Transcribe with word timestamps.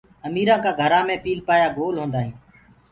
اميرآ 0.27 0.55
ڪآ 0.63 0.71
گھرآ 0.79 0.99
مي 1.07 1.15
پيٚلپآيآ 1.23 1.67
گول 1.77 1.95
هوندآ 2.01 2.19
هين۔ 2.25 2.33